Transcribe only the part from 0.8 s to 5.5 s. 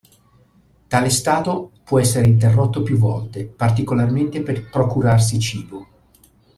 Tale stato può essere interrotto più volte, particolarmente per procurarsi